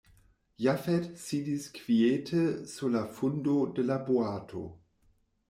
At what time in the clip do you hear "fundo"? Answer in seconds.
3.19-3.55